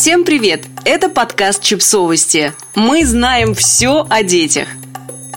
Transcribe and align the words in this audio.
Всем 0.00 0.24
привет! 0.24 0.64
Это 0.86 1.10
подкаст 1.10 1.62
«Чипсовости». 1.62 2.54
Мы 2.74 3.04
знаем 3.04 3.54
все 3.54 4.06
о 4.08 4.22
детях. 4.22 4.66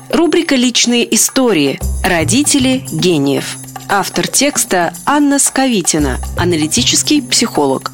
Рубрика 0.09 0.55
«Личные 0.55 1.13
истории. 1.13 1.81
Родители 2.01 2.85
гениев». 2.89 3.57
Автор 3.89 4.25
текста 4.25 4.93
Анна 5.05 5.37
Сковитина, 5.37 6.17
аналитический 6.37 7.21
психолог. 7.21 7.91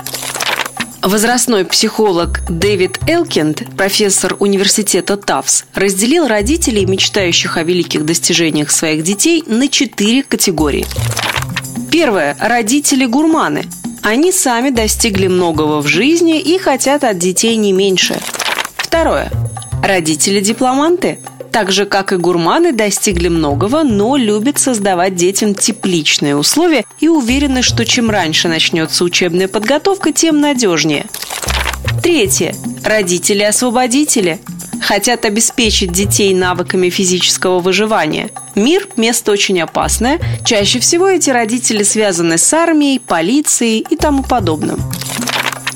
Возрастной 1.02 1.66
психолог 1.66 2.42
Дэвид 2.48 3.00
Элкинд, 3.08 3.64
профессор 3.76 4.36
университета 4.38 5.18
ТАФС, 5.18 5.66
разделил 5.74 6.28
родителей, 6.28 6.86
мечтающих 6.86 7.58
о 7.58 7.64
великих 7.64 8.06
достижениях 8.06 8.70
своих 8.70 9.02
детей, 9.02 9.44
на 9.48 9.70
четыре 9.70 10.22
категории. 10.22 10.86
Первое. 11.92 12.38
Родители-гурманы. 12.40 13.66
Они 14.02 14.32
сами 14.32 14.70
достигли 14.70 15.28
многого 15.28 15.82
в 15.82 15.88
жизни 15.88 16.40
и 16.40 16.58
хотят 16.58 17.04
от 17.04 17.18
детей 17.18 17.56
не 17.56 17.74
меньше. 17.74 18.20
Второе. 18.78 19.32
Родители-дипломанты 19.84 21.20
так 21.52 21.72
же, 21.72 21.86
как 21.86 22.14
и 22.14 22.18
гурманы, 22.18 22.72
достигли 22.72 23.28
многого, 23.28 23.84
но 23.84 24.16
любят 24.18 24.60
создавать 24.60 25.16
детям 25.16 25.56
тепличные 25.56 26.36
условия 26.36 26.86
и 27.00 27.08
уверены, 27.08 27.62
что 27.64 27.86
чем 27.86 28.10
раньше 28.10 28.48
начнется 28.48 29.04
учебная 29.04 29.48
подготовка, 29.48 30.12
тем 30.14 30.40
надежнее. 30.40 31.08
Третье. 32.04 32.56
Родители-освободители 32.84 34.40
хотят 34.82 35.26
обеспечить 35.26 35.92
детей 35.92 36.34
навыками 36.34 36.90
физического 36.90 37.60
выживания. 37.60 38.30
Мир– 38.56 38.88
место 38.96 39.32
очень 39.32 39.62
опасное. 39.62 40.20
Чаще 40.46 40.80
всего 40.80 41.08
эти 41.08 41.30
родители 41.30 41.84
связаны 41.84 42.38
с 42.38 42.54
армией, 42.54 43.00
полицией 43.00 43.86
и 43.90 43.96
тому 43.96 44.24
подобным. 44.24 44.80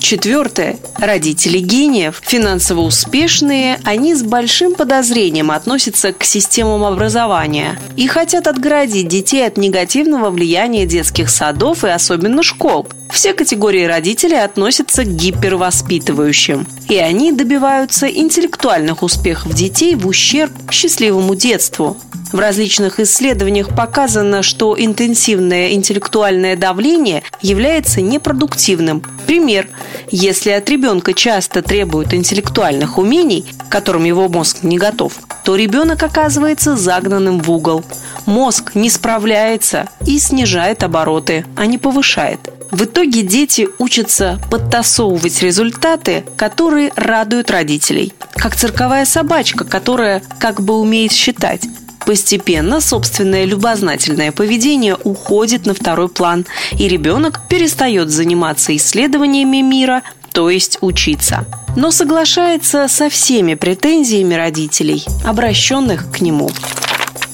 Четвертое. 0.03 0.79
Родители 0.97 1.59
гениев, 1.59 2.21
финансово 2.21 2.81
успешные, 2.81 3.79
они 3.85 4.13
с 4.13 4.21
большим 4.21 4.75
подозрением 4.75 5.49
относятся 5.49 6.11
к 6.11 6.25
системам 6.25 6.83
образования 6.83 7.79
и 7.95 8.05
хотят 8.07 8.47
отгородить 8.47 9.07
детей 9.07 9.47
от 9.47 9.55
негативного 9.57 10.29
влияния 10.29 10.85
детских 10.85 11.29
садов 11.29 11.85
и 11.85 11.87
особенно 11.87 12.43
школ. 12.43 12.89
Все 13.11 13.33
категории 13.33 13.83
родителей 13.83 14.43
относятся 14.43 15.03
к 15.03 15.07
гипервоспитывающим, 15.07 16.67
и 16.89 16.97
они 16.97 17.31
добиваются 17.31 18.07
интеллектуальных 18.07 19.03
успехов 19.03 19.53
детей 19.53 19.95
в 19.95 20.07
ущерб 20.07 20.51
счастливому 20.71 21.35
детству. 21.35 21.97
В 22.33 22.39
различных 22.39 22.99
исследованиях 22.99 23.75
показано, 23.75 24.41
что 24.41 24.75
интенсивное 24.77 25.73
интеллектуальное 25.73 26.55
давление 26.55 27.21
является 27.41 28.01
непродуктивным. 28.01 29.03
Пример. 29.27 29.69
Если 30.09 30.49
от 30.49 30.67
ребенка 30.67 31.13
часто 31.13 31.61
требуют 31.61 32.13
интеллектуальных 32.15 32.97
умений, 32.97 33.45
которым 33.69 34.05
его 34.05 34.27
мозг 34.29 34.63
не 34.63 34.79
готов, 34.79 35.13
то 35.43 35.55
ребенок 35.55 36.01
оказывается 36.01 36.75
загнанным 36.75 37.39
в 37.39 37.51
угол. 37.51 37.83
Мозг 38.25 38.73
не 38.73 38.89
справляется 38.89 39.89
и 40.07 40.17
снижает 40.17 40.81
обороты, 40.83 41.45
а 41.55 41.67
не 41.67 41.77
повышает. 41.77 42.39
В 42.73 42.85
итоге 42.85 43.21
дети 43.21 43.69
учатся 43.77 44.39
подтасовывать 44.49 45.43
результаты, 45.43 46.25
которые 46.35 46.91
радуют 46.95 47.51
родителей. 47.51 48.13
Как 48.35 48.55
цирковая 48.55 49.05
собачка, 49.05 49.63
которая 49.63 50.23
как 50.39 50.59
бы 50.59 50.79
умеет 50.79 51.11
считать. 51.11 51.67
Постепенно 52.03 52.81
собственное 52.81 53.45
любознательное 53.45 54.31
поведение 54.31 54.97
уходит 55.03 55.67
на 55.67 55.75
второй 55.75 56.09
план, 56.09 56.47
и 56.71 56.87
ребенок 56.87 57.47
перестает 57.47 58.09
заниматься 58.09 58.75
исследованиями 58.75 59.61
мира, 59.61 60.01
то 60.31 60.49
есть 60.49 60.79
учиться. 60.81 61.45
Но 61.75 61.91
соглашается 61.91 62.87
со 62.87 63.07
всеми 63.07 63.53
претензиями 63.53 64.33
родителей, 64.33 65.05
обращенных 65.23 66.11
к 66.11 66.21
нему. 66.21 66.49